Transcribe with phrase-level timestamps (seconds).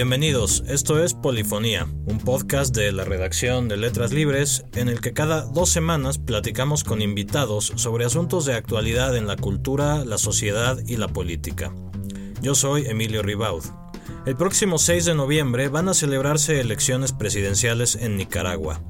[0.00, 5.12] Bienvenidos, esto es Polifonía, un podcast de la redacción de Letras Libres en el que
[5.12, 10.78] cada dos semanas platicamos con invitados sobre asuntos de actualidad en la cultura, la sociedad
[10.86, 11.74] y la política.
[12.40, 13.62] Yo soy Emilio Ribaud.
[14.24, 18.80] El próximo 6 de noviembre van a celebrarse elecciones presidenciales en Nicaragua.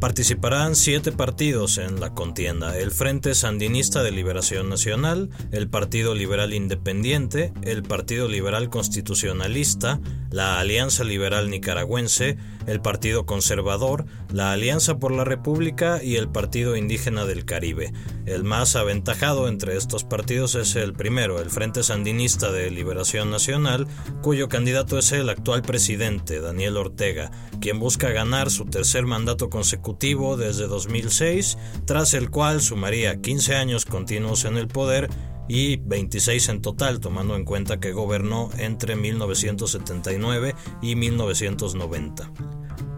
[0.00, 6.54] Participarán siete partidos en la contienda, el Frente Sandinista de Liberación Nacional, el Partido Liberal
[6.54, 15.12] Independiente, el Partido Liberal Constitucionalista, la Alianza Liberal Nicaragüense, el Partido Conservador, la Alianza por
[15.12, 17.92] la República y el Partido Indígena del Caribe.
[18.26, 23.88] El más aventajado entre estos partidos es el primero, el Frente Sandinista de Liberación Nacional,
[24.22, 30.36] cuyo candidato es el actual presidente, Daniel Ortega, quien busca ganar su tercer mandato consecutivo
[30.36, 35.10] desde 2006, tras el cual sumaría 15 años continuos en el poder
[35.50, 42.32] y 26 en total, tomando en cuenta que gobernó entre 1979 y 1990.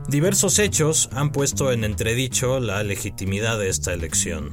[0.07, 4.51] Diversos hechos han puesto en entredicho la legitimidad de esta elección.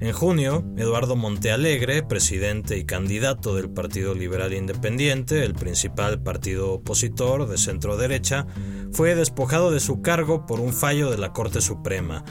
[0.00, 7.48] En junio, Eduardo Montealegre, presidente y candidato del Partido Liberal Independiente, el principal partido opositor
[7.48, 8.46] de centro derecha,
[8.92, 12.22] fue despojado de su cargo por un fallo de la Corte Suprema,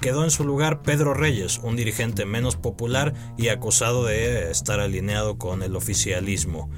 [0.00, 5.38] quedó en su lugar Pedro Reyes, un dirigente menos popular y acusado de estar alineado
[5.38, 6.70] con el oficialismo.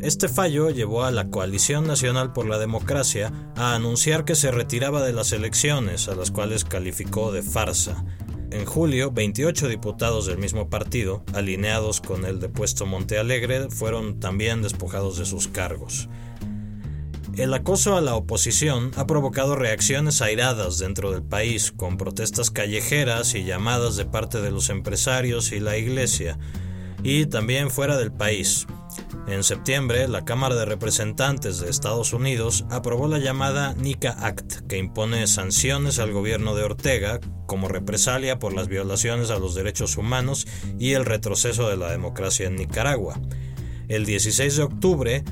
[0.00, 5.02] Este fallo llevó a la Coalición Nacional por la Democracia a anunciar que se retiraba
[5.02, 8.04] de las elecciones, a las cuales calificó de farsa.
[8.50, 15.18] En julio, 28 diputados del mismo partido, alineados con el depuesto Montealegre, fueron también despojados
[15.18, 16.08] de sus cargos.
[17.36, 23.34] El acoso a la oposición ha provocado reacciones airadas dentro del país, con protestas callejeras
[23.34, 26.38] y llamadas de parte de los empresarios y la iglesia,
[27.02, 28.66] y también fuera del país.
[29.26, 34.76] En septiembre, la Cámara de Representantes de Estados Unidos aprobó la llamada NICA Act, que
[34.76, 40.46] impone sanciones al gobierno de Ortega como represalia por las violaciones a los derechos humanos
[40.78, 43.18] y el retroceso de la democracia en Nicaragua.
[43.88, 45.24] El 16 de octubre,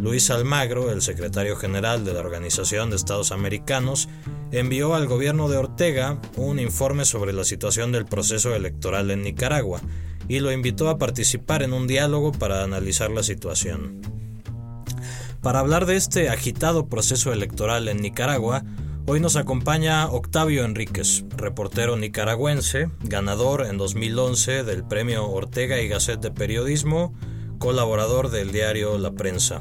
[0.00, 4.08] Luis Almagro, el secretario general de la Organización de Estados Americanos,
[4.52, 9.80] envió al gobierno de Ortega un informe sobre la situación del proceso electoral en Nicaragua
[10.28, 14.00] y lo invitó a participar en un diálogo para analizar la situación.
[15.42, 18.62] Para hablar de este agitado proceso electoral en Nicaragua,
[19.06, 26.20] hoy nos acompaña Octavio Enríquez, reportero nicaragüense, ganador en 2011 del premio Ortega y Gasset
[26.20, 27.14] de Periodismo,
[27.58, 29.60] colaborador del diario La Prensa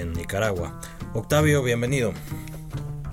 [0.00, 0.80] en Nicaragua.
[1.14, 2.12] Octavio, bienvenido.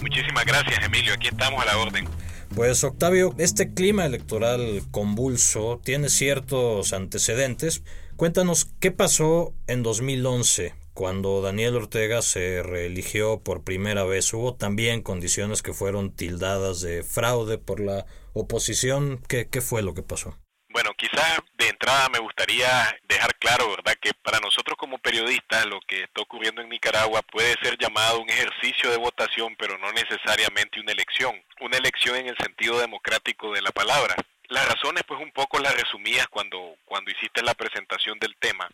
[0.02, 1.14] Muchísimas gracias, Emilio.
[1.14, 2.08] Aquí estamos a la orden.
[2.56, 7.84] Pues Octavio, este clima electoral convulso tiene ciertos antecedentes.
[8.16, 14.34] Cuéntanos qué pasó en 2011, cuando Daniel Ortega se reeligió por primera vez.
[14.34, 19.22] Hubo también condiciones que fueron tildadas de fraude por la oposición.
[19.28, 20.38] ¿Qué, qué fue lo que pasó?
[20.78, 25.80] Bueno, quizás de entrada me gustaría dejar claro, ¿verdad?, que para nosotros como periodistas lo
[25.82, 30.80] que está ocurriendo en Nicaragua puede ser llamado un ejercicio de votación, pero no necesariamente
[30.80, 31.44] una elección.
[31.62, 34.16] Una elección en el sentido democrático de la palabra.
[34.50, 38.70] Las razones, pues un poco las resumías cuando, cuando hiciste la presentación del tema,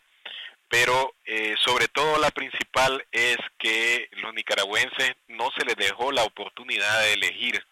[0.68, 6.24] pero eh, sobre todo la principal es que los nicaragüenses no se les dejó la
[6.24, 7.66] oportunidad de elegir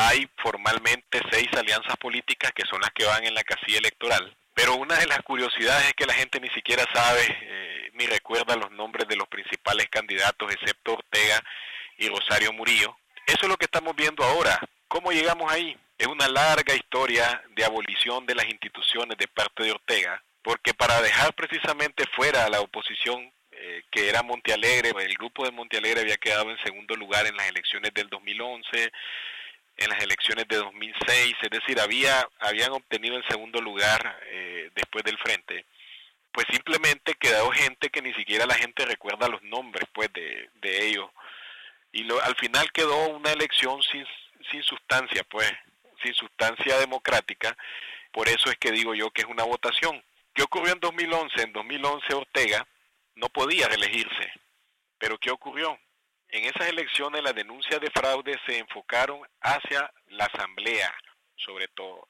[0.00, 4.32] hay formalmente seis alianzas políticas que son las que van en la casilla electoral.
[4.54, 8.54] Pero una de las curiosidades es que la gente ni siquiera sabe eh, ni recuerda
[8.54, 11.42] los nombres de los principales candidatos, excepto Ortega
[11.96, 12.96] y Rosario Murillo.
[13.26, 14.60] Eso es lo que estamos viendo ahora.
[14.86, 15.76] ¿Cómo llegamos ahí?
[15.98, 21.02] Es una larga historia de abolición de las instituciones de parte de Ortega, porque para
[21.02, 26.18] dejar precisamente fuera a la oposición eh, que era Montealegre, el grupo de Montealegre había
[26.18, 28.92] quedado en segundo lugar en las elecciones del 2011,
[29.78, 35.04] en las elecciones de 2006, es decir, había, habían obtenido el segundo lugar eh, después
[35.04, 35.64] del frente,
[36.32, 40.88] pues simplemente quedó gente que ni siquiera la gente recuerda los nombres pues de, de
[40.88, 41.08] ellos.
[41.92, 44.04] Y lo, al final quedó una elección sin,
[44.50, 45.50] sin sustancia, pues,
[46.02, 47.56] sin sustancia democrática.
[48.12, 50.02] Por eso es que digo yo que es una votación.
[50.34, 51.42] ¿Qué ocurrió en 2011?
[51.42, 52.66] En 2011 Ortega
[53.14, 54.32] no podía reelegirse.
[54.98, 55.78] Pero ¿qué ocurrió?
[56.30, 60.94] En esas elecciones las denuncias de fraude se enfocaron hacia la Asamblea,
[61.36, 62.06] sobre todo.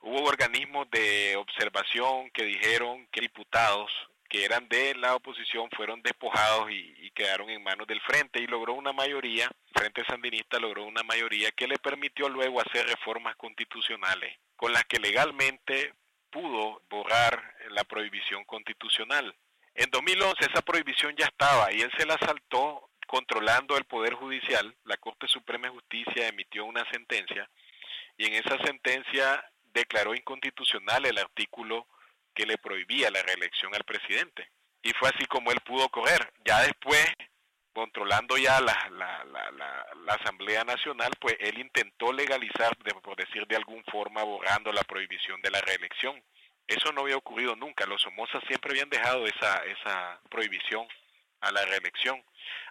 [0.00, 3.90] Hubo organismos de observación que dijeron que diputados
[4.28, 8.74] que eran de la oposición fueron despojados y, quedaron en manos del Frente y logró
[8.74, 14.38] una mayoría, el Frente Sandinista logró una mayoría que le permitió luego hacer reformas constitucionales
[14.54, 15.94] con las que legalmente
[16.30, 19.34] pudo borrar la prohibición constitucional.
[19.74, 24.76] En 2011 esa prohibición ya estaba y él se la saltó controlando el Poder Judicial.
[24.84, 27.50] La Corte Suprema de Justicia emitió una sentencia
[28.16, 31.86] y en esa sentencia declaró inconstitucional el artículo
[32.34, 34.50] que le prohibía la reelección al presidente.
[34.82, 36.32] Y fue así como él pudo correr.
[36.44, 37.06] Ya después,
[37.72, 43.56] controlando ya la, la, la, la, Asamblea Nacional, pues él intentó legalizar, por decir de
[43.56, 46.22] alguna forma, borrando la prohibición de la reelección.
[46.66, 47.86] Eso no había ocurrido nunca.
[47.86, 50.86] Los Somoza siempre habían dejado esa, esa prohibición
[51.40, 52.22] a la reelección.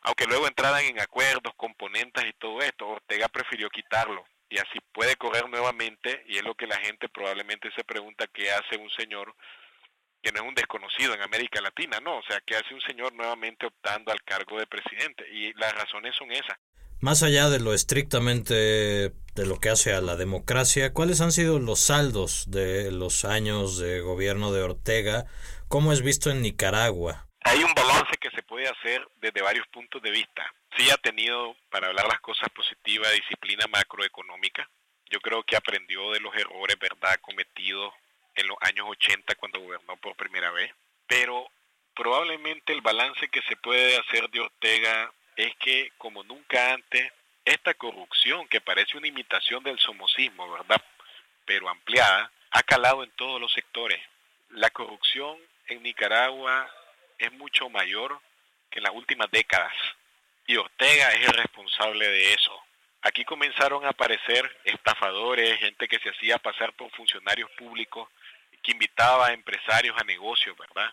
[0.02, 4.26] Aunque luego entraran en acuerdos, componentes y todo esto, Ortega prefirió quitarlo.
[4.50, 8.52] Y así puede correr nuevamente, y es lo que la gente probablemente se pregunta qué
[8.52, 9.36] hace un señor
[10.22, 13.14] que no es un desconocido en América Latina, no, o sea, qué hace un señor
[13.14, 15.26] nuevamente optando al cargo de presidente.
[15.32, 16.58] Y las razones son esas.
[17.00, 21.60] Más allá de lo estrictamente de lo que hace a la democracia, ¿cuáles han sido
[21.60, 25.26] los saldos de los años de gobierno de Ortega?
[25.68, 27.27] ¿Cómo es visto en Nicaragua?
[27.50, 30.54] Hay un balance que se puede hacer desde varios puntos de vista.
[30.76, 34.70] Sí ha tenido, para hablar las cosas positivas, disciplina macroeconómica.
[35.10, 37.94] Yo creo que aprendió de los errores, ¿verdad?, cometidos
[38.36, 40.74] en los años 80 cuando gobernó por primera vez.
[41.08, 41.50] Pero
[41.96, 47.14] probablemente el balance que se puede hacer de Ortega es que como nunca antes,
[47.46, 50.84] esta corrupción que parece una imitación del somocismo, ¿verdad?
[51.46, 54.02] Pero ampliada, ha calado en todos los sectores.
[54.50, 56.70] La corrupción en Nicaragua
[57.18, 58.20] es mucho mayor
[58.70, 59.74] que en las últimas décadas
[60.46, 62.58] y Ortega es el responsable de eso.
[63.02, 68.10] Aquí comenzaron a aparecer estafadores, gente que se hacía pasar por funcionarios públicos,
[68.64, 70.92] que invitaba a empresarios a negocios, ¿verdad?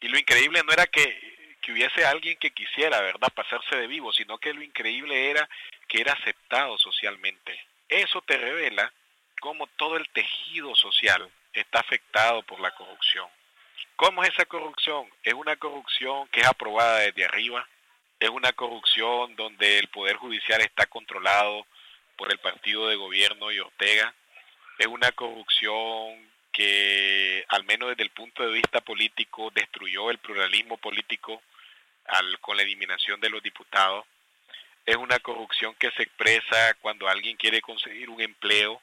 [0.00, 1.36] Y lo increíble no era que
[1.66, 5.48] que hubiese alguien que quisiera, ¿verdad?, pasarse de vivo, sino que lo increíble era
[5.88, 7.58] que era aceptado socialmente.
[7.88, 8.92] Eso te revela
[9.40, 13.28] cómo todo el tejido social está afectado por la corrupción.
[13.96, 15.08] ¿Cómo es esa corrupción?
[15.22, 17.66] Es una corrupción que es aprobada desde arriba,
[18.20, 21.66] es una corrupción donde el Poder Judicial está controlado
[22.16, 24.14] por el partido de gobierno y Ortega,
[24.78, 30.78] es una corrupción que, al menos desde el punto de vista político, destruyó el pluralismo
[30.78, 31.42] político
[32.40, 34.06] con la eliminación de los diputados.
[34.84, 38.80] Es una corrupción que se expresa cuando alguien quiere conseguir un empleo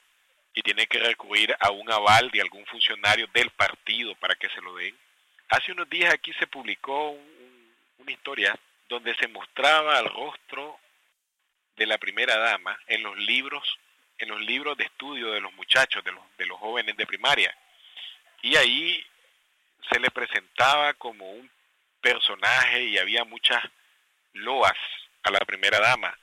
[0.54, 4.60] y tiene que recurrir a un aval de algún funcionario del partido para que se
[4.60, 4.96] lo den.
[5.48, 7.10] Hace unos días aquí se publicó
[7.98, 8.56] una historia
[8.88, 10.78] donde se mostraba el rostro
[11.76, 13.78] de la primera dama en los libros
[14.18, 17.54] en los libros de estudio de los muchachos, de los, de los jóvenes de primaria.
[18.42, 19.04] Y ahí
[19.90, 21.50] se le presentaba como un
[22.00, 23.62] personaje y había muchas
[24.34, 24.76] loas
[25.22, 26.16] a la primera dama.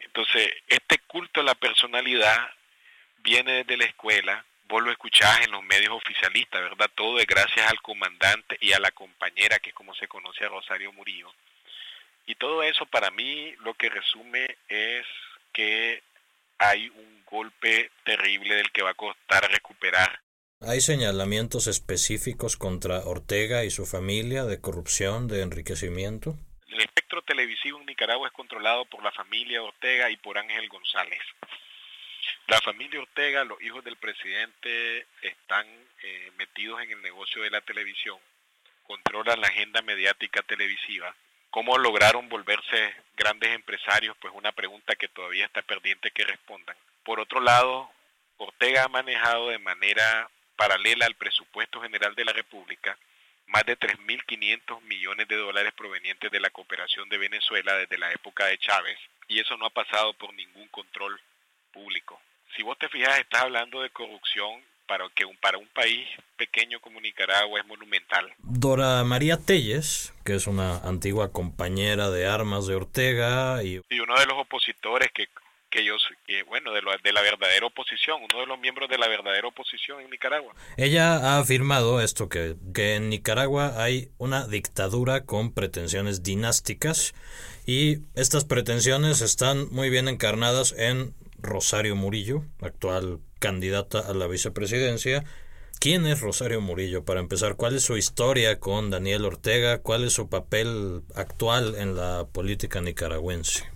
[0.00, 2.50] Entonces, este culto a la personalidad
[3.26, 6.88] viene desde la escuela, vos lo escuchás en los medios oficialistas, ¿verdad?
[6.94, 10.48] Todo es gracias al comandante y a la compañera, que es como se conoce a
[10.48, 11.32] Rosario Murillo.
[12.26, 15.04] Y todo eso para mí lo que resume es
[15.52, 16.02] que
[16.58, 20.20] hay un golpe terrible del que va a costar recuperar
[20.60, 26.34] ¿Hay señalamientos específicos contra Ortega y su familia de corrupción, de enriquecimiento?
[26.68, 31.20] El espectro televisivo en Nicaragua es controlado por la familia Ortega y por Ángel González.
[32.46, 35.66] La familia Ortega, los hijos del presidente, están
[36.02, 38.18] eh, metidos en el negocio de la televisión,
[38.84, 41.14] controlan la agenda mediática televisiva.
[41.50, 44.16] ¿Cómo lograron volverse grandes empresarios?
[44.20, 46.76] Pues una pregunta que todavía está pendiente que respondan.
[47.02, 47.90] Por otro lado,
[48.36, 52.98] Ortega ha manejado de manera paralela al presupuesto general de la República,
[53.46, 58.46] más de 3.500 millones de dólares provenientes de la cooperación de Venezuela desde la época
[58.46, 58.98] de Chávez,
[59.28, 61.20] y eso no ha pasado por ningún control
[61.76, 62.18] público.
[62.56, 64.52] Si vos te fijas, estás hablando de corrupción
[64.88, 66.06] para que un, para un país
[66.36, 68.32] pequeño como Nicaragua es monumental.
[68.38, 73.80] Dora María Telles, que es una antigua compañera de armas de Ortega y...
[73.90, 75.26] y uno de los opositores que
[75.68, 76.00] que ellos,
[76.46, 80.10] bueno, de, de la verdadera oposición, uno de los miembros de la verdadera oposición en
[80.10, 80.54] Nicaragua.
[80.76, 87.14] Ella ha afirmado esto, que, que en Nicaragua hay una dictadura con pretensiones dinásticas
[87.66, 95.24] y estas pretensiones están muy bien encarnadas en Rosario Murillo, actual candidata a la vicepresidencia.
[95.80, 97.04] ¿Quién es Rosario Murillo?
[97.04, 99.82] Para empezar, ¿cuál es su historia con Daniel Ortega?
[99.82, 103.70] ¿Cuál es su papel actual en la política nicaragüense?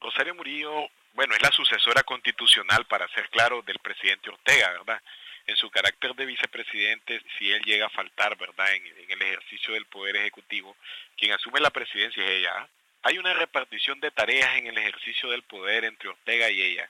[0.00, 5.02] Rosario Murillo bueno, es la sucesora constitucional, para ser claro, del presidente Ortega, ¿verdad?
[5.46, 9.86] En su carácter de vicepresidente, si él llega a faltar, ¿verdad?, en, el ejercicio del
[9.86, 10.76] poder ejecutivo,
[11.16, 12.68] quien asume la presidencia es ella.
[13.06, 16.88] Hay una repartición de tareas en el ejercicio del poder entre Ortega y ella.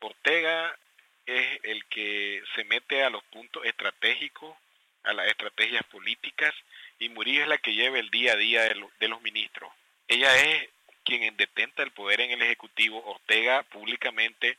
[0.00, 0.76] Ortega
[1.26, 4.56] es el que se mete a los puntos estratégicos,
[5.04, 6.52] a las estrategias políticas
[6.98, 9.70] y Murillo es la que lleva el día a día de, los ministros.
[10.08, 10.70] Ella es
[11.04, 13.00] quien detenta el poder en el Ejecutivo.
[13.06, 14.58] Ortega públicamente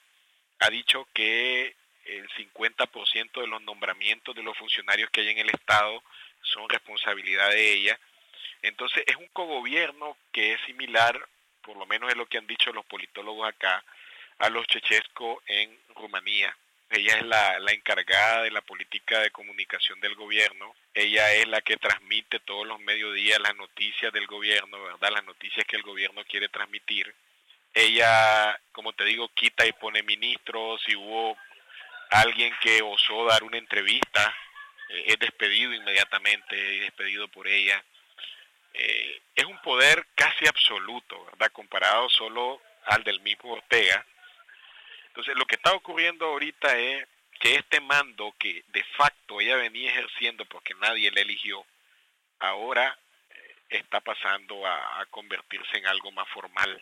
[0.60, 5.50] ha dicho que el 50% de los nombramientos de los funcionarios que hay en el
[5.50, 6.02] Estado
[6.42, 8.00] son responsabilidad de ella.
[8.62, 11.20] Entonces es un cogobierno que es similar,
[11.62, 13.84] por lo menos es lo que han dicho los politólogos acá,
[14.40, 16.56] a los Chechesco en Rumanía.
[16.90, 20.74] Ella es la, encargada de la política de comunicación del gobierno.
[20.94, 25.12] Ella es la que transmite todos los mediodías las noticias del gobierno, ¿verdad?
[25.12, 27.14] Las noticias que el gobierno quiere transmitir.
[27.76, 30.82] Ella, como te digo, quita y pone ministros.
[30.84, 31.38] Si hubo
[32.10, 34.36] alguien que osó dar una entrevista,
[34.90, 37.84] eh, es despedido inmediatamente, es despedido por ella.
[38.74, 41.52] Eh, es un poder casi absoluto, ¿verdad?
[41.52, 44.06] Comparado solo al del mismo Ortega
[45.20, 47.06] entonces, lo que está ocurriendo ahorita es
[47.42, 51.66] que este mando que de facto ella venía ejerciendo porque nadie le eligió,
[52.40, 52.98] ahora
[53.30, 56.82] eh, está pasando a, convertirse en algo más formal.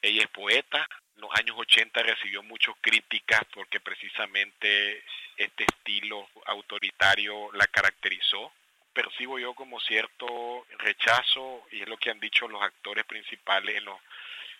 [0.00, 5.02] Ella es poeta, en los años 80 recibió muchas críticas porque precisamente
[5.36, 8.52] este estilo autoritario la caracterizó.
[8.96, 13.84] Percibo yo como cierto rechazo, y es lo que han dicho los actores principales en
[13.84, 14.00] los,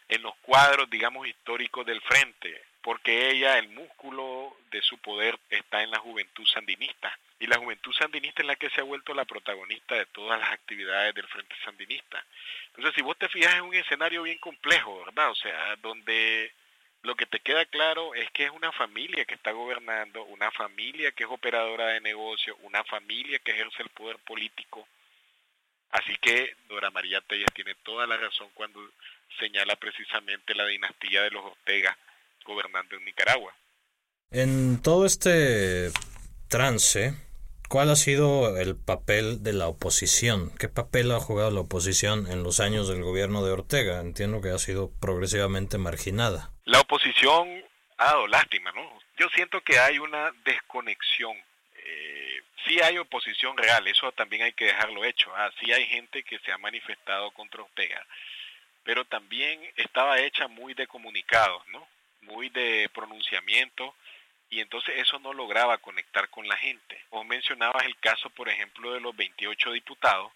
[0.08, 5.82] en los cuadros, digamos, históricos del frente porque ella, el músculo de su poder está
[5.82, 7.18] en la juventud sandinista.
[7.40, 10.52] Y la juventud sandinista es la que se ha vuelto la protagonista de todas las
[10.52, 12.24] actividades del Frente Sandinista.
[12.68, 15.32] Entonces, si vos te fijas, es un escenario bien complejo, ¿verdad?
[15.32, 16.52] O sea, donde
[17.06, 21.12] lo que te queda claro es que es una familia que está gobernando, una familia
[21.12, 24.88] que es operadora de negocio, una familia que ejerce el poder político.
[25.92, 28.80] Así que Dora María Telles tiene toda la razón cuando
[29.38, 31.96] señala precisamente la dinastía de los Ortega
[32.44, 33.54] gobernando en Nicaragua.
[34.32, 35.92] En todo este
[36.48, 37.14] trance,
[37.68, 40.50] ¿cuál ha sido el papel de la oposición?
[40.58, 44.00] ¿Qué papel ha jugado la oposición en los años del gobierno de Ortega?
[44.00, 46.55] Entiendo que ha sido progresivamente marginada.
[46.66, 47.64] La oposición
[47.96, 48.98] ha dado lástima, ¿no?
[49.16, 51.36] Yo siento que hay una desconexión.
[51.76, 55.32] Eh, sí hay oposición real, eso también hay que dejarlo hecho.
[55.34, 55.50] ¿ah?
[55.60, 58.04] Sí hay gente que se ha manifestado contra Ortega,
[58.82, 61.86] pero también estaba hecha muy de comunicados, ¿no?
[62.22, 63.94] muy de pronunciamiento
[64.50, 67.00] y entonces eso no lograba conectar con la gente.
[67.10, 70.32] Vos mencionabas el caso, por ejemplo, de los 28 diputados,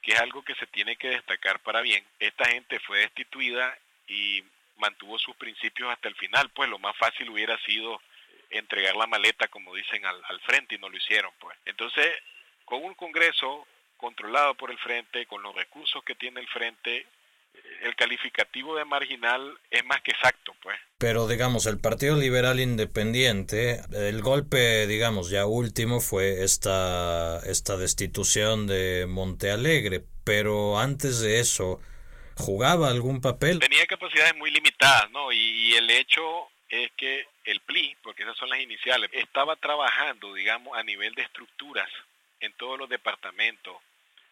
[0.00, 2.04] que es algo que se tiene que destacar para bien.
[2.18, 3.76] Esta gente fue destituida
[4.08, 4.42] y
[4.82, 8.00] mantuvo sus principios hasta el final, pues lo más fácil hubiera sido
[8.50, 11.56] entregar la maleta, como dicen, al, frente y no lo hicieron, pues.
[11.64, 12.08] Entonces,
[12.64, 17.06] con un Congreso controlado por el frente, con los recursos que tiene el frente,
[17.82, 20.76] el calificativo de marginal es más que exacto, pues.
[20.98, 28.66] Pero digamos, el Partido Liberal Independiente, el golpe, digamos, ya último fue esta, esta destitución
[28.66, 31.80] de Montealegre, pero antes de eso,
[32.36, 33.58] ¿jugaba algún papel?
[33.58, 35.32] Tenía capacidades muy limitadas, ¿no?
[35.32, 40.76] Y, el hecho es que el PLI, porque esas son las iniciales, estaba trabajando, digamos,
[40.76, 41.88] a nivel de estructuras
[42.40, 43.76] en todos los departamentos.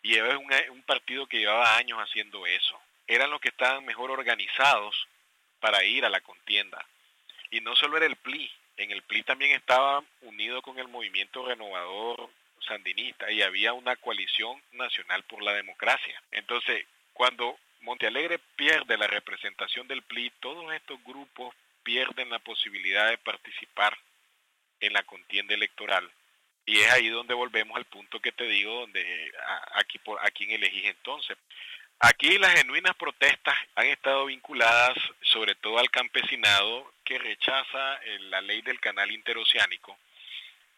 [0.03, 0.23] Y es
[0.71, 2.81] un partido que llevaba años haciendo eso
[3.11, 5.09] eran los que estaban mejor organizados
[5.59, 6.87] para ir a la contienda.
[7.51, 11.45] Y no solo era el PLI, en el PLI también estaba unido con el movimiento
[11.45, 12.31] renovador
[12.67, 16.23] sandinista y había una coalición nacional por la democracia.
[16.31, 23.19] Entonces, cuando Montealegre pierde la representación del PLI, todos estos grupos pierden la posibilidad de
[23.19, 23.97] participar
[24.81, 26.11] en la contienda electoral.
[26.67, 29.33] Y es ahí donde volvemos al punto que te digo, donde
[29.75, 31.37] aquí por a quién elegís entonces.
[31.99, 38.41] Aquí las genuinas protestas han estado vinculadas sobre todo al campesinado que rechaza eh, la
[38.41, 39.99] ley del canal interoceánico.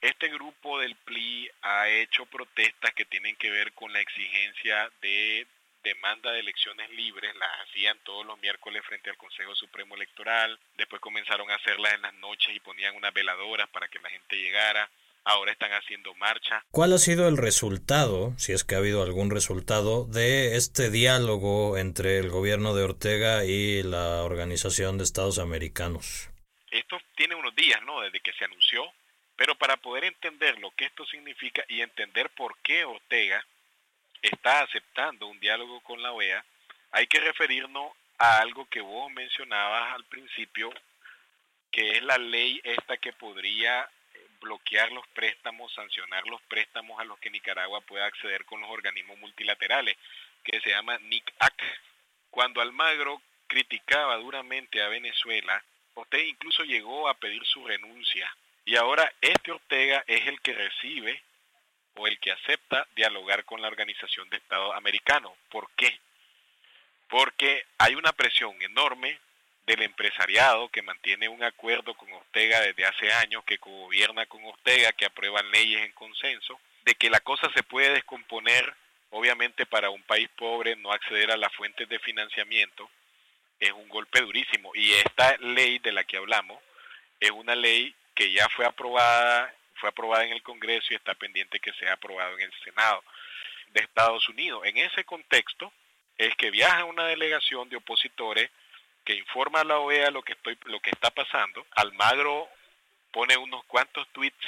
[0.01, 5.47] Este grupo del PLI ha hecho protestas que tienen que ver con la exigencia de
[5.83, 11.01] demanda de elecciones libres, las hacían todos los miércoles frente al Consejo Supremo Electoral, después
[11.01, 14.89] comenzaron a hacerlas en las noches y ponían unas veladoras para que la gente llegara
[15.25, 16.65] ahora están haciendo marcha.
[16.71, 21.79] ¿Cuál ha sido el resultado, si es que ha habido algún resultado, de este diálogo
[21.79, 26.31] entre el gobierno de Ortega y la Organización de Estados Americanos?
[26.71, 28.01] Esto tiene unos días, ¿no?
[28.01, 28.85] Desde que se anunció,
[29.37, 33.45] pero para poder entender lo que esto significa y entender por qué Ortega
[34.23, 36.45] está aceptando un diálogo con la OEA,
[36.93, 40.73] hay que referirnos a algo que vos mencionabas al principio,
[41.71, 43.89] que es la ley esta que podría
[44.41, 49.19] bloquear los préstamos, sancionar los préstamos a los que Nicaragua pueda acceder con los organismos
[49.19, 49.97] multilaterales,
[50.45, 51.55] que se llama NICAC.
[52.31, 55.63] Cuando Almagro criticaba duramente a Venezuela,
[55.95, 58.35] Ortega incluso llegó a pedir su renuncia.
[58.65, 61.23] Y ahora este Ortega es el que recibe
[61.95, 65.33] o el que acepta dialogar con la Organización de Estados Americanos.
[65.51, 65.99] ¿Por qué?
[67.09, 69.19] Porque hay una presión enorme
[69.67, 74.93] del empresariado que mantiene un acuerdo con Ortega desde hace años, que gobierna con Ortega,
[74.93, 78.75] que aprueban leyes en consenso, de que la cosa se puede descomponer,
[79.11, 82.91] obviamente para un país pobre no acceder a las fuentes de financiamiento
[83.63, 84.73] es un golpe durísimo.
[84.75, 86.59] Y esta ley de la que hablamos
[87.21, 91.61] es una ley que ya fue aprobada, fue aprobada en el Congreso y está pendiente
[91.61, 93.03] que sea aprobado en el Senado
[93.73, 94.63] de Estados Unidos.
[94.65, 95.73] En ese contexto
[96.19, 98.51] es que viaja una delegación de opositores
[99.05, 101.67] que informa a la OEA lo que está pasando.
[101.73, 102.49] Almagro
[103.11, 104.47] pone unos cuantos tweets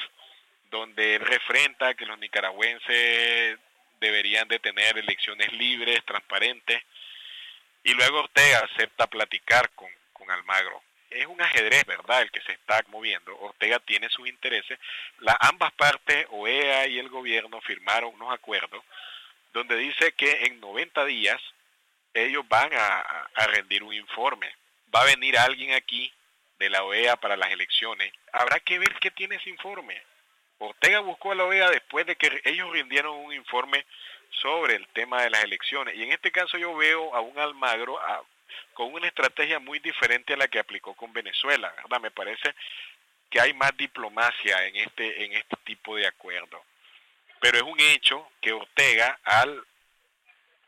[0.71, 3.59] donde refrenta que los nicaragüenses
[4.00, 6.83] deberían de tener elecciones libres, transparentes,
[7.85, 9.90] y luego Ortega acepta platicar con
[10.31, 10.83] Almagro.
[11.14, 13.37] Es un ajedrez, ¿verdad?, el que se está moviendo.
[13.38, 14.78] Ortega tiene sus intereses.
[15.18, 18.83] La, ambas partes, OEA y el gobierno, firmaron unos acuerdos
[19.54, 21.40] donde dice que en 90 días
[22.12, 24.52] ellos van a, rendir un informe.
[24.94, 26.12] Va a venir alguien aquí
[26.59, 28.12] de la OEA para las elecciones.
[28.33, 30.00] Habrá que ver qué tiene ese informe.
[30.59, 33.87] Ortega buscó a la OEA después de que ellos rindieron un informe
[34.30, 35.94] sobre el tema de las elecciones.
[35.97, 37.99] Y en este caso yo veo a un Almagro
[38.73, 41.75] con una estrategia muy diferente a la que aplicó con Venezuela.
[42.00, 42.54] Me parece
[43.30, 46.62] que hay más diplomacia en este, en este tipo de acuerdo.
[47.40, 49.64] Pero es un hecho que Ortega, al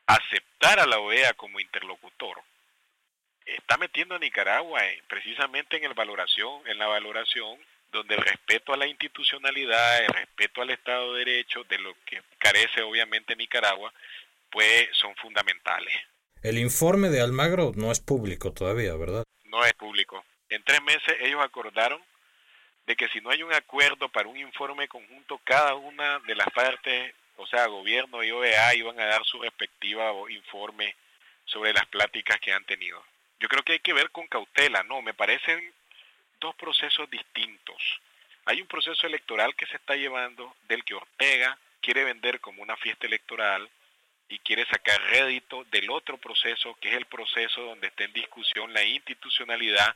[0.06, 2.42] aceptar a la OEA como interlocutor,
[3.44, 7.58] está metiendo a Nicaragua precisamente en el valoración, en la valoración
[7.92, 12.22] donde el respeto a la institucionalidad, el respeto al Estado de Derecho, de lo que
[12.38, 13.92] carece obviamente Nicaragua,
[14.50, 15.94] pues son fundamentales.
[16.46, 19.24] El informe de Almagro no es público todavía, ¿verdad?
[19.46, 20.24] No es público.
[20.48, 22.00] En tres meses ellos acordaron
[22.86, 26.48] de que si no hay un acuerdo para un informe conjunto, cada una de las
[26.50, 30.94] partes o sea, gobierno y OEA iban a dar su respectiva informe
[31.46, 33.04] sobre las pláticas que han tenido.
[33.40, 35.02] Yo creo que hay que ver con cautela, ¿no?
[35.02, 35.74] Me parecen
[36.38, 37.82] dos procesos distintos.
[38.44, 42.76] Hay un proceso electoral que se está llevando del que Ortega quiere vender como una
[42.76, 43.68] fiesta electoral
[44.28, 48.72] y quiere sacar rédito del otro proceso, que es el proceso donde está en discusión
[48.72, 49.94] la institucionalidad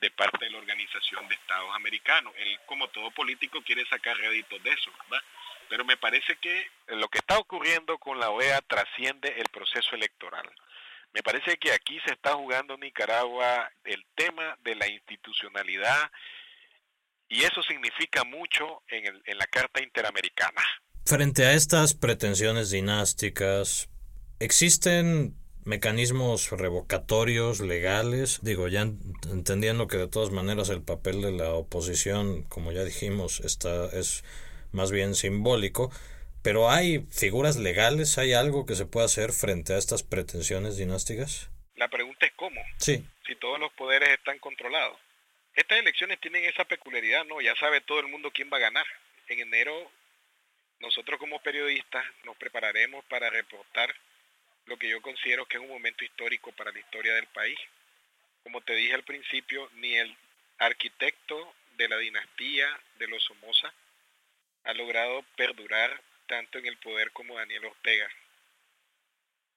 [0.00, 2.32] de parte de la Organización de Estados Americanos.
[2.38, 5.24] Él, como todo político, quiere sacar rédito de eso, ¿verdad?
[5.68, 10.50] Pero me parece que lo que está ocurriendo con la OEA trasciende el proceso electoral.
[11.12, 16.10] Me parece que aquí se está jugando Nicaragua el tema de la institucionalidad
[17.28, 20.62] y eso significa mucho en, en la Carta Interamericana.
[21.04, 23.88] Frente a estas pretensiones dinásticas,
[24.38, 25.34] ¿existen
[25.64, 32.44] mecanismos revocatorios legales, digo, ya entendiendo que de todas maneras el papel de la oposición,
[32.44, 34.24] como ya dijimos, está es
[34.72, 35.90] más bien simbólico,
[36.42, 38.16] pero ¿hay figuras legales?
[38.16, 41.50] ¿Hay algo que se pueda hacer frente a estas pretensiones dinásticas?
[41.76, 42.60] La pregunta es cómo.
[42.78, 43.04] Sí.
[43.26, 44.96] Si todos los poderes están controlados.
[45.54, 47.40] Estas elecciones tienen esa peculiaridad, ¿no?
[47.40, 48.86] Ya sabe todo el mundo quién va a ganar.
[49.28, 49.90] En enero,
[50.80, 53.94] nosotros como periodistas nos prepararemos para reportar
[54.66, 57.58] lo que yo considero que es un momento histórico para la historia del país.
[58.42, 60.16] Como te dije al principio, ni el
[60.58, 63.72] arquitecto de la dinastía de los Somoza
[64.64, 68.08] ha logrado perdurar tanto en el poder como Daniel Ortega.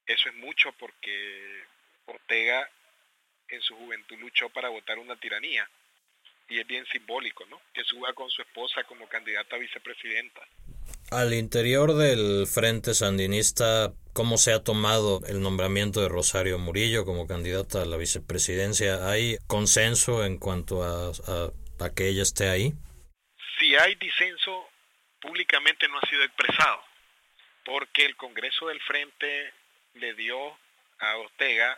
[0.05, 1.63] Eso es mucho porque
[2.05, 2.69] Ortega
[3.47, 5.69] en su juventud luchó para votar una tiranía
[6.49, 7.61] y es bien simbólico, ¿no?
[7.73, 10.45] Que suba con su esposa como candidata a vicepresidenta.
[11.11, 17.27] Al interior del Frente Sandinista, ¿cómo se ha tomado el nombramiento de Rosario Murillo como
[17.27, 19.09] candidata a la vicepresidencia?
[19.09, 22.73] ¿Hay consenso en cuanto a, a, a que ella esté ahí?
[23.59, 24.67] Si hay disenso,
[25.21, 26.83] públicamente no ha sido expresado,
[27.65, 29.53] porque el Congreso del Frente
[29.93, 30.37] le dio
[30.99, 31.77] a Ortega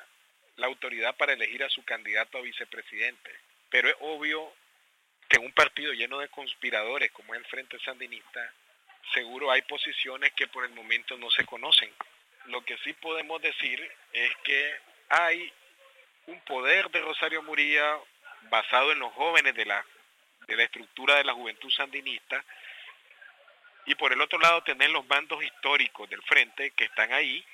[0.57, 3.31] la autoridad para elegir a su candidato a vicepresidente.
[3.69, 4.53] Pero es obvio
[5.27, 8.53] que un partido lleno de conspiradores como es el Frente Sandinista,
[9.13, 11.91] seguro hay posiciones que por el momento no se conocen.
[12.45, 14.75] Lo que sí podemos decir es que
[15.09, 15.51] hay
[16.27, 18.05] un poder de Rosario Murillo
[18.49, 19.85] basado en los jóvenes de la,
[20.47, 22.43] de la estructura de la juventud sandinista
[23.85, 27.45] y por el otro lado tener los bandos históricos del frente que están ahí,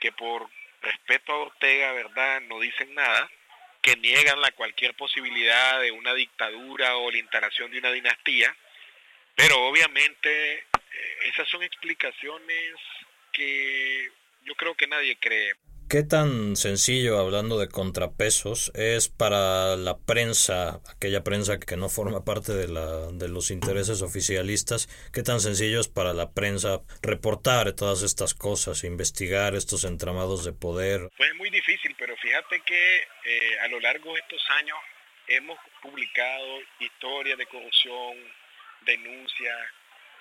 [0.00, 0.48] que por
[0.80, 3.30] respeto a Ortega, ¿verdad?, no dicen nada,
[3.82, 8.54] que niegan la cualquier posibilidad de una dictadura o la instalación de una dinastía,
[9.34, 10.66] pero obviamente
[11.24, 12.74] esas son explicaciones
[13.32, 14.08] que
[14.44, 15.52] yo creo que nadie cree.
[15.88, 22.26] ¿Qué tan sencillo, hablando de contrapesos, es para la prensa, aquella prensa que no forma
[22.26, 27.72] parte de, la, de los intereses oficialistas, qué tan sencillo es para la prensa reportar
[27.72, 31.08] todas estas cosas, investigar estos entramados de poder?
[31.16, 34.76] Pues es muy difícil, pero fíjate que eh, a lo largo de estos años
[35.26, 38.14] hemos publicado historias de corrupción,
[38.84, 39.58] denuncias,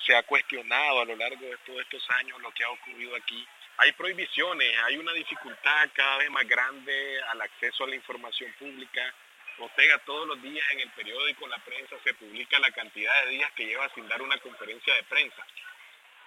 [0.06, 3.48] se ha cuestionado a lo largo de todos estos años lo que ha ocurrido aquí
[3.80, 9.14] hay prohibiciones, hay una dificultad cada vez más grande al acceso a la información pública.
[9.60, 13.52] Ortega todos los días en el periódico, la prensa, se publica la cantidad de días
[13.52, 15.46] que lleva sin dar una conferencia de prensa.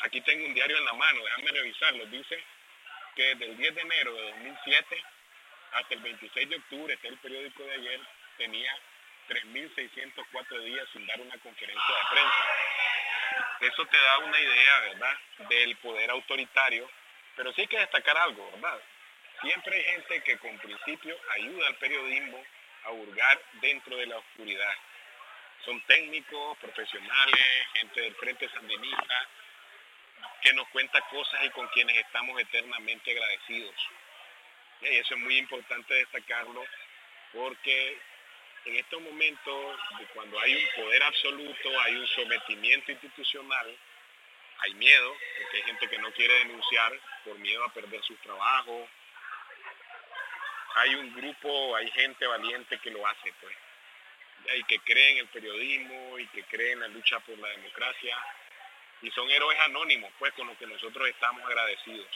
[0.01, 2.07] Aquí tengo un diario en la mano, déjame revisarlo.
[2.07, 2.41] Dice
[3.17, 5.05] que desde el 10 de enero de 2007
[5.73, 8.01] hasta el 26 de octubre, este es el periódico de ayer,
[8.39, 8.73] tenía
[9.29, 12.90] 3.604 días sin dar una conferencia de prensa.
[13.61, 16.91] Eso te da una idea, ¿verdad?, del poder autoritario
[17.41, 18.79] pero sí hay que destacar algo, ¿verdad?
[19.41, 22.45] Siempre hay gente que con principio ayuda al periodismo
[22.85, 24.75] a hurgar dentro de la oscuridad.
[25.65, 27.41] Son técnicos, profesionales,
[27.73, 29.29] gente del Frente Sandinista,
[30.43, 33.75] que nos cuenta cosas y con quienes estamos eternamente agradecidos.
[34.83, 36.63] Y eso es muy importante destacarlo
[37.33, 37.99] porque
[38.65, 39.77] en estos momentos,
[40.15, 43.77] cuando hay un poder absoluto, hay un sometimiento institucional,
[44.59, 46.93] hay miedo, porque hay gente que no quiere denunciar
[47.25, 48.89] por miedo a perder sus trabajos.
[50.77, 53.57] Hay un grupo, hay gente valiente que lo hace, pues.
[54.59, 58.17] Y que cree en el periodismo y que cree en la lucha por la democracia.
[59.03, 62.09] Y son héroes anónimos, pues, con los que nosotros estamos agradecidos.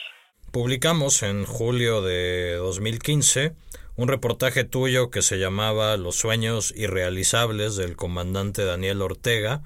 [0.51, 3.53] Publicamos en julio de 2015
[3.95, 9.61] un reportaje tuyo que se llamaba Los sueños irrealizables del comandante Daniel Ortega,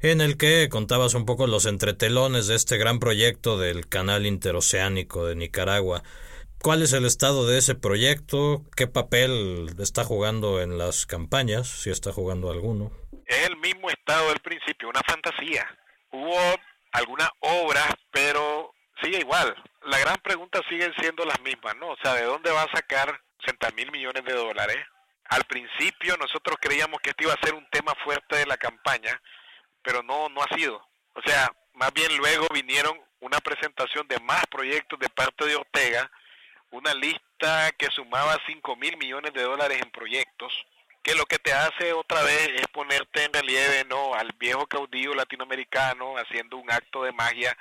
[0.00, 5.26] en el que contabas un poco los entretelones de este gran proyecto del Canal Interoceánico
[5.26, 6.02] de Nicaragua.
[6.60, 8.62] ¿Cuál es el estado de ese proyecto?
[8.76, 11.66] ¿Qué papel está jugando en las campañas?
[11.66, 12.92] Si está jugando alguno.
[13.26, 15.66] Es el mismo estado del principio, una fantasía.
[16.12, 16.38] Hubo
[16.92, 19.54] algunas obras, pero sigue igual.
[19.86, 21.90] La gran pregunta sigue siendo las mismas, ¿no?
[21.90, 24.78] O sea, ¿de dónde va a sacar 60 mil millones de dólares?
[25.24, 29.20] Al principio nosotros creíamos que este iba a ser un tema fuerte de la campaña,
[29.82, 30.86] pero no, no ha sido.
[31.14, 36.10] O sea, más bien luego vinieron una presentación de más proyectos de parte de Ortega,
[36.70, 40.52] una lista que sumaba 5 mil millones de dólares en proyectos,
[41.02, 45.14] que lo que te hace otra vez es ponerte en relieve no al viejo caudillo
[45.14, 47.56] latinoamericano haciendo un acto de magia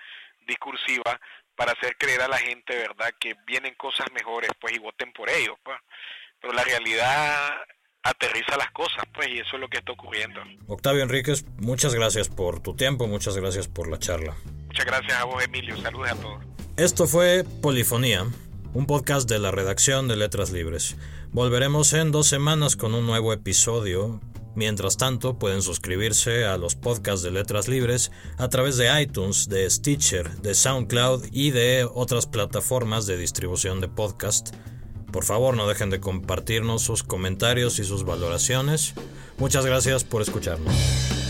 [0.46, 1.20] discursiva
[1.62, 5.30] para hacer creer a la gente, ¿verdad?, que vienen cosas mejores, pues, y voten por
[5.30, 5.78] ellos, pues.
[6.42, 7.52] Pero la realidad
[8.02, 10.42] aterriza las cosas, pues, y eso es lo que está ocurriendo.
[10.66, 14.36] Octavio Enríquez, muchas gracias por tu tiempo, muchas gracias por la charla.
[14.66, 15.78] Muchas gracias a vos, Emilio.
[15.78, 16.44] Saludos a todos.
[16.78, 18.24] Esto fue Polifonía,
[18.74, 20.98] un podcast de la redacción de Letras Libres.
[21.30, 24.20] Volveremos en dos semanas con un nuevo episodio.
[24.56, 29.70] Mientras tanto, pueden suscribirse a los podcasts de Letras Libres a través de iTunes, de
[29.70, 34.54] Stitcher, de SoundCloud y de otras plataformas de distribución de podcast.
[35.12, 38.94] Por favor, no dejen de compartirnos sus comentarios y sus valoraciones.
[39.38, 41.21] Muchas gracias por escucharnos.